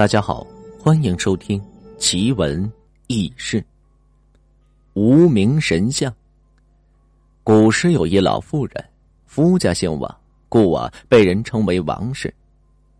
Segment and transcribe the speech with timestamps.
[0.00, 0.46] 大家好，
[0.78, 1.62] 欢迎收听
[1.98, 2.72] 奇闻
[3.06, 3.62] 异事。
[4.94, 6.10] 无名神像。
[7.44, 8.82] 古时有一老妇人，
[9.26, 12.32] 夫家姓王，故啊被人称为王氏。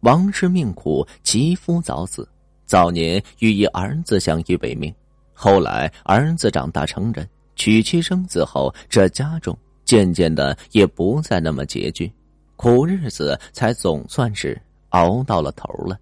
[0.00, 2.28] 王氏命苦，其夫早死，
[2.66, 4.94] 早年欲以儿子相依为命。
[5.32, 9.56] 后来儿子长大成人，娶妻生子后，这家中
[9.86, 12.12] 渐渐的也不再那么拮据，
[12.54, 15.98] 苦日子才总算是熬到了头了。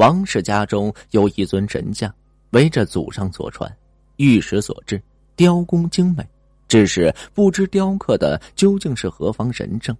[0.00, 2.10] 王氏家中有一尊神像，
[2.52, 3.70] 围着祖上所传，
[4.16, 4.98] 玉石所制，
[5.36, 6.26] 雕工精美。
[6.68, 9.94] 只是不知雕刻的究竟是何方神圣。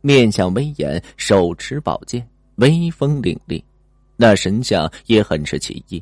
[0.00, 2.24] 面相威严，手持宝剑，
[2.58, 3.60] 威风凛凛。
[4.14, 6.00] 那神像也很是奇异，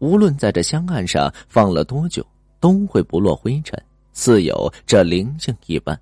[0.00, 2.26] 无论在这香案上放了多久，
[2.58, 3.80] 都会不落灰尘，
[4.12, 5.96] 似有这灵性一般。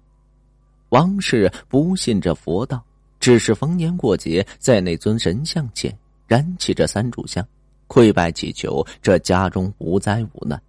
[0.88, 2.82] 王氏不信这佛道，
[3.20, 5.94] 只是逢年过节在那尊神像前。
[6.26, 7.46] 燃起这三炷香，
[7.86, 10.60] 跪拜祈求这家中无灾无难。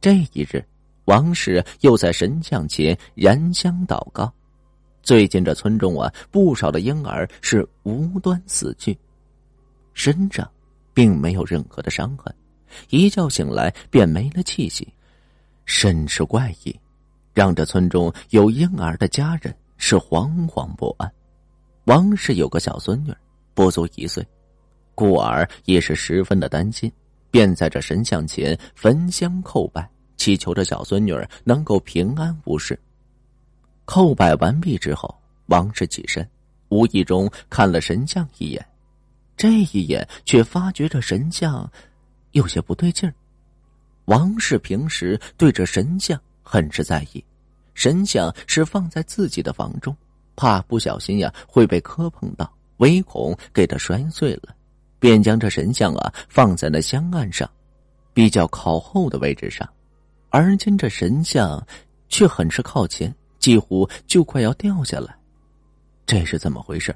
[0.00, 0.64] 这一日，
[1.06, 4.32] 王氏又在神像前燃香祷告。
[5.02, 8.98] 最近这村中啊，不少的婴儿是无端死去，
[9.92, 10.50] 身上
[10.92, 12.34] 并没有任何的伤痕，
[12.88, 14.88] 一觉醒来便没了气息，
[15.66, 16.74] 甚是怪异，
[17.32, 21.10] 让这村中有婴儿的家人是惶惶不安。
[21.84, 23.16] 王氏有个小孙女儿。
[23.54, 24.26] 不足一岁，
[24.94, 26.92] 故而也是十分的担心，
[27.30, 32.78] 便在这神像前焚香叩拜，祈求着小孙女儿能够平安无事。
[33.86, 35.14] 叩拜完毕之后，
[35.46, 36.28] 王氏起身，
[36.68, 38.66] 无意中看了神像一眼，
[39.36, 41.70] 这一眼却发觉这神像
[42.32, 43.14] 有些不对劲儿。
[44.06, 47.24] 王氏平时对这神像很是在意，
[47.74, 49.96] 神像是放在自己的房中，
[50.36, 52.53] 怕不小心呀会被磕碰到。
[52.78, 54.54] 唯恐给他摔碎了，
[54.98, 57.48] 便将这神像啊放在那香案上，
[58.12, 59.68] 比较靠后的位置上。
[60.30, 61.64] 而今这神像
[62.08, 65.14] 却很是靠前，几乎就快要掉下来。
[66.06, 66.94] 这是怎么回事？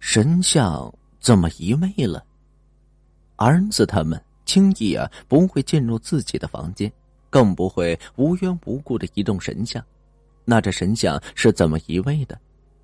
[0.00, 2.24] 神像怎么移位了？
[3.36, 6.90] 儿子他们轻易啊不会进入自己的房间，
[7.28, 9.84] 更不会无缘无故的移动神像。
[10.44, 12.38] 那这神像是怎么移位的？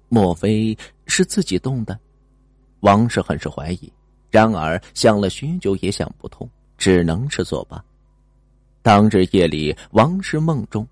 [0.09, 0.77] 莫非
[1.07, 1.99] 是自己动的？
[2.83, 3.93] 王氏很是怀疑，
[4.29, 7.83] 然而想了许久也想不通，只能是作罢。
[8.83, 10.85] 当日夜里，王氏梦中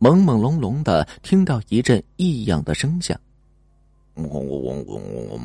[0.00, 3.18] 朦朦胧胧的听到一阵异样的声响，
[4.14, 5.40] 嗡嗡嗡嗡嗡，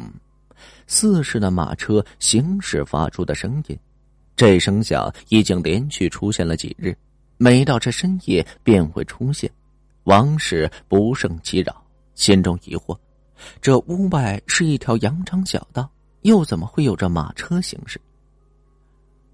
[0.88, 3.78] 似是那马车行驶发出的声音。
[4.38, 6.96] 这声响已经连续出现了几日，
[7.36, 9.52] 每到这深夜便会出现。
[10.06, 11.86] 王氏不胜其扰，
[12.16, 12.98] 心中疑惑。
[13.62, 15.90] 这屋外是一条羊肠小道，
[16.22, 18.00] 又怎么会有这马车行驶？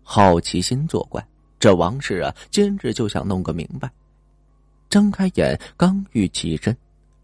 [0.03, 1.25] 好奇心作怪，
[1.59, 3.89] 这王氏啊，今日就想弄个明白。
[4.89, 6.75] 睁开眼，刚欲起身，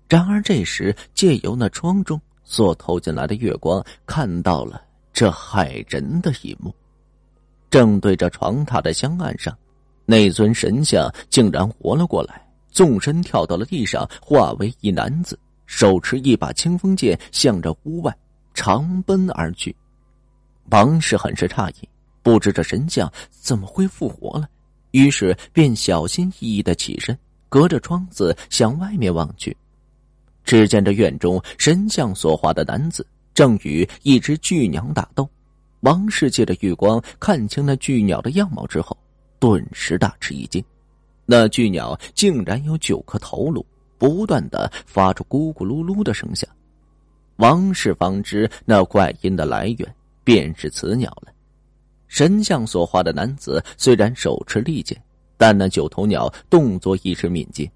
[0.08, 4.80] 然而这时借由那窗中所透进来的月光，看到了
[5.12, 6.72] 这骇人的一幕：
[7.72, 9.58] 正对着床榻的香案上，
[10.06, 15.40] 那尊神像竟然活了过来，纵身跳到了地上，化为一男子。
[15.66, 18.16] 手持一把清风剑，向着屋外
[18.54, 19.76] 长奔而去。
[20.72, 21.90] 王氏很是诧异，
[22.24, 24.48] 不知这神像怎么会复活了，
[24.92, 27.18] 于是便小心翼翼的起身，
[27.50, 29.56] 隔着窗子向外面望去。
[30.44, 35.28] 只见这院中神像所画的男子正与一只巨鸟打斗。
[35.82, 38.98] 王氏借着月光看清那巨鸟的样貌之后，
[39.40, 40.64] 顿时大吃一惊，
[41.26, 43.64] 那巨鸟竟然有九颗头颅。
[44.06, 46.48] 不断的发出咕咕噜噜的声响，
[47.38, 51.34] 王氏方知那怪音的来源便是此鸟了。
[52.08, 54.96] 神像所画的男子虽然手持利剑，
[55.38, 57.68] 但那九头鸟动作亦是敏捷，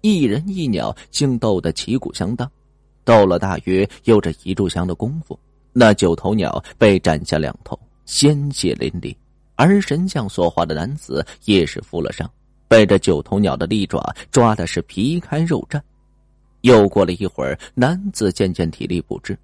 [0.00, 2.48] 一人一鸟竟斗得旗鼓相当，
[3.04, 5.36] 斗了大约有着一炷香的功夫，
[5.72, 9.12] 那九头鸟被斩下两头，鲜血淋漓，
[9.56, 12.30] 而神像所画的男子也是负了伤。
[12.74, 15.80] 被这九头鸟的利爪抓的是皮开肉绽，
[16.62, 19.38] 又过了一会儿，男子渐渐体力不支，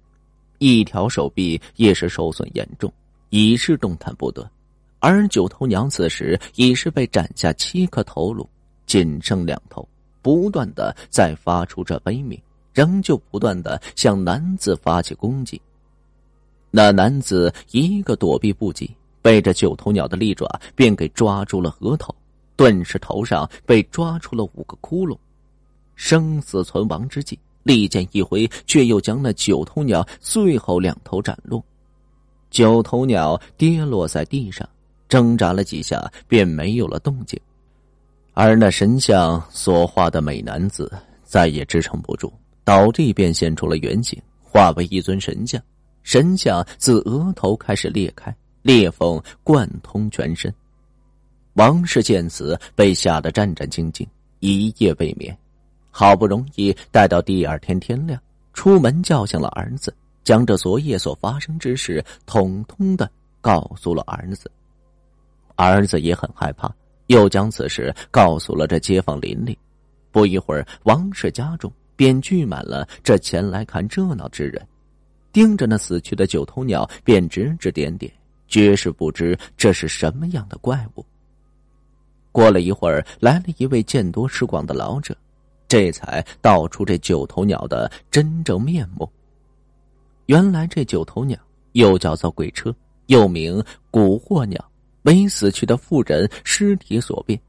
[0.57, 2.91] 一条手臂也是受损严重，
[3.29, 4.45] 已是动弹不得。
[4.99, 8.45] 而九头鸟此时已是被斩下七颗头颅，
[8.85, 9.87] 仅剩两头，
[10.21, 12.37] 不断的在发出这悲鸣，
[12.73, 15.61] 仍旧不断的向男子发起攻击。
[16.69, 20.45] 那男子一个躲避不及，被这九头鸟的利爪
[20.75, 22.13] 便给抓住了额头。
[22.61, 25.17] 顿时头上被抓出了五个窟窿，
[25.95, 31.63] 生死存亡之际，利剑一挥，却又将那九头鸟最后两头斩落。
[32.51, 34.69] 九头鸟跌落在地上，
[35.09, 37.39] 挣扎了几下，便没有了动静。
[38.33, 42.31] 而那神像所画的美男子再也支撑不住，
[42.63, 45.59] 倒地便现出了原形，化为一尊神像。
[46.03, 48.31] 神像自额头开始裂开，
[48.61, 50.53] 裂缝贯通全身。
[51.53, 54.07] 王氏见此，被吓得战战兢兢，
[54.39, 55.37] 一夜未眠。
[55.89, 58.19] 好不容易待到第二天天亮，
[58.53, 59.93] 出门叫醒了儿子，
[60.23, 63.09] 将这昨夜所发生之事统统的
[63.41, 64.49] 告诉了儿子。
[65.55, 66.73] 儿子也很害怕。
[67.07, 69.57] 又将此事告诉了这街坊邻里，
[70.11, 74.65] 不一会儿，王氏家中便聚满了这前来看热闹之人，
[75.33, 78.09] 盯着那死去的九头鸟，便指指点点，
[78.47, 81.05] 绝是不知这是什么样的怪物。
[82.31, 85.15] 过了一会儿，来了一位见多识广的老者，
[85.67, 89.09] 这才道出这九头鸟的真正面目。
[90.27, 91.37] 原来这九头鸟
[91.73, 92.73] 又叫做鬼车，
[93.07, 94.63] 又名蛊惑鸟。
[95.03, 97.39] 为死去的妇人尸体所变，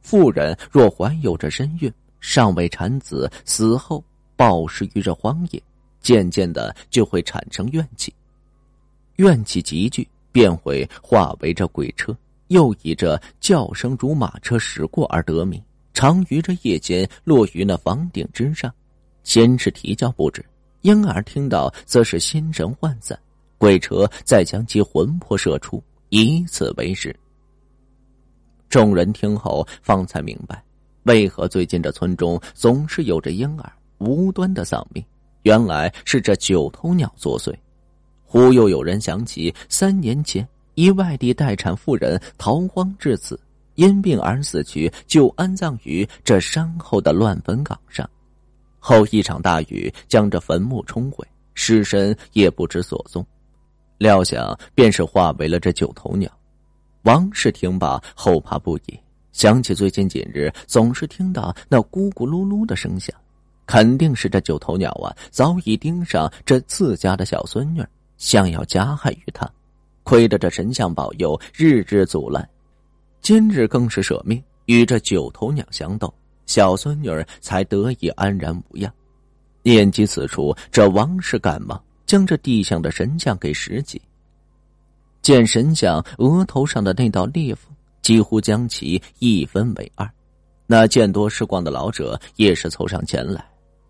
[0.00, 4.02] 妇人若怀有着身孕，尚未产子，死后
[4.34, 5.62] 暴尸于这荒野，
[6.00, 8.14] 渐渐的就会产生怨气，
[9.16, 12.16] 怨气集聚，便会化为这鬼车，
[12.52, 15.60] 又以这叫声如马车驶过而得名。
[15.94, 18.72] 常于这夜间落于那房顶之上，
[19.24, 20.44] 先是啼叫不止，
[20.82, 23.18] 婴儿听到则是心神涣散，
[23.58, 25.82] 鬼车再将其魂魄射出。
[26.10, 27.14] 以此为食。
[28.68, 30.62] 众人听后方才明白，
[31.04, 35.02] 为何最近这村中总是有着婴儿无端的丧命。
[35.44, 37.54] 原来是这九头鸟作祟。
[38.26, 43.38] 忽又有人想起三年前一外地待产妇人逃荒至此，
[43.74, 48.08] 因病而死去，就安葬于这山后的乱坟岗上。
[48.78, 53.24] 后一场大雨将这坟墓冲毁，尸身也不知所踪。
[53.98, 56.30] 料想便是化为了这九头鸟。
[57.02, 58.98] 王氏听罢后怕不已，
[59.32, 63.14] 想起最近几日总是听到那咕咕噜噜的声响，
[63.66, 67.84] 肯定是这九头鸟啊早已盯上这自家的小孙女，
[68.16, 69.48] 想要加害于他。
[70.02, 72.48] 亏得这神像保佑，日日阻拦，
[73.20, 76.12] 今日更是舍命与这九头鸟相斗，
[76.46, 78.92] 小孙女儿才得以安然无恙。
[79.62, 81.82] 念及此处，这王氏赶忙。
[82.04, 83.98] 将这地上的神像给拾起，
[85.22, 90.06] 见神像额头上的那道裂缝，几乎将其一分为二。
[90.66, 93.42] 那见多识广的老者也是凑上前来，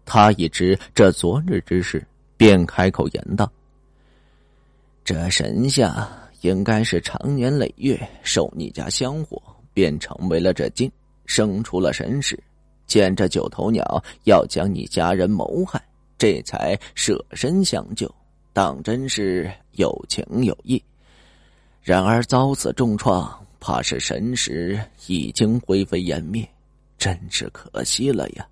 [0.05, 2.07] 他已知这昨日之事，
[2.37, 3.51] 便开口言道
[5.05, 6.11] ：“这神像
[6.43, 9.41] 应该是长年累月受你家香火，
[9.73, 10.91] 便成为了这精，
[11.27, 12.39] 生出了神识。
[12.87, 15.83] 见这九头鸟要将你家人谋害。”
[16.19, 18.09] 这才舍身相救，
[18.53, 20.81] 当真是有情有义。
[21.83, 26.49] 然而遭此重创，怕是神识已经灰飞烟灭，
[26.97, 28.47] 真是可惜了呀。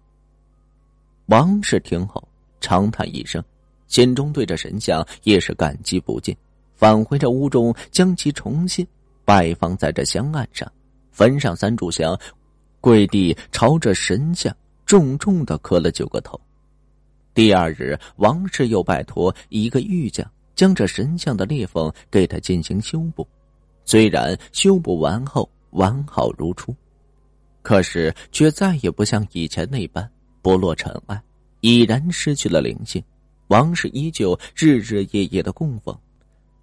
[1.27, 2.21] 王氏听后
[2.61, 3.41] 长叹一声，
[3.91, 6.35] 心中对着神像也是感激不尽，
[6.75, 8.87] 返回这屋中，将其重新
[9.25, 10.71] 摆放在这香案上，
[11.11, 12.19] 焚上三炷香，
[12.81, 14.57] 跪地朝着神像
[14.87, 16.41] 重重的磕了九个头。
[17.35, 23.27] 第二日，王氏又拜托一个玉匠，将这神像的裂缝给他进行修补。
[23.85, 26.73] 虽然修补完后完好如初，
[27.61, 30.09] 可是却再也不像以前那般
[30.43, 31.21] 不落尘埃，
[31.61, 33.03] 已然失去了灵性。
[33.51, 35.97] 王氏依旧日日夜夜的供奉、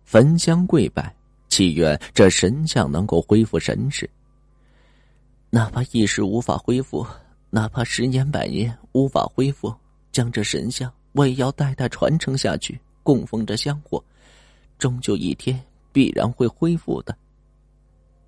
[0.06, 1.14] 焚香跪拜，
[1.50, 4.10] 祈愿这神像能够恢复神识。
[5.50, 7.06] 哪怕一时无法恢复，
[7.50, 9.74] 哪怕十年百年无法恢复。
[10.14, 14.02] 将这神像，我也要代代传承下去，供奉着香火，
[14.80, 17.14] 终究一天必然会恢复的。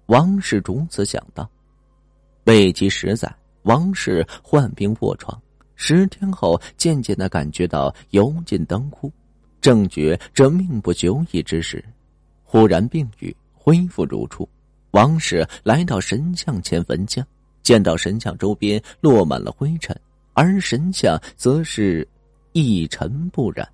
[0.08, 1.50] 王氏如此想到。
[2.44, 5.42] 未及十载，王氏患病卧床，
[5.82, 9.10] 十天后渐渐的感觉到油尽灯枯，
[9.62, 11.82] 正觉这命不久矣之时，
[12.44, 14.48] 忽然病愈，恢复如初。
[14.92, 17.26] 王氏来到神像前焚香，
[17.64, 19.98] 见到神像周边落满了灰尘。
[20.34, 22.06] 而神像则是
[22.52, 23.68] 一尘不染。